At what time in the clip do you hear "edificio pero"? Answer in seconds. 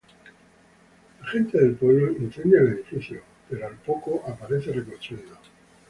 2.69-3.67